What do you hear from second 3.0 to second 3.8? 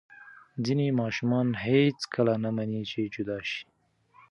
جدا شي.